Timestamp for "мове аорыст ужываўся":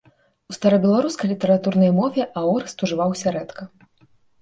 2.01-3.27